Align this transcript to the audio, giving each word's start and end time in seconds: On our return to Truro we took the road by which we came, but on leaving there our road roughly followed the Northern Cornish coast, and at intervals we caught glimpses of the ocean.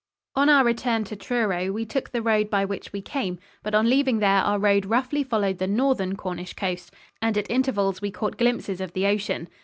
On 0.35 0.49
our 0.49 0.63
return 0.63 1.03
to 1.03 1.15
Truro 1.15 1.71
we 1.71 1.85
took 1.85 2.09
the 2.09 2.23
road 2.23 2.49
by 2.49 2.65
which 2.65 2.91
we 2.91 3.03
came, 3.03 3.37
but 3.61 3.75
on 3.75 3.87
leaving 3.87 4.17
there 4.17 4.41
our 4.41 4.57
road 4.57 4.87
roughly 4.87 5.21
followed 5.23 5.59
the 5.59 5.67
Northern 5.67 6.15
Cornish 6.17 6.53
coast, 6.55 6.91
and 7.21 7.37
at 7.37 7.51
intervals 7.51 8.01
we 8.01 8.09
caught 8.09 8.37
glimpses 8.39 8.81
of 8.81 8.93
the 8.93 9.05
ocean. 9.05 9.47